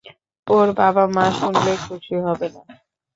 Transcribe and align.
ওর 0.47 0.67
বাবা-মা 0.77 1.25
শুনলে 1.37 1.73
খুশি 1.83 2.15
হবে 2.25 2.47
না। 2.53 2.61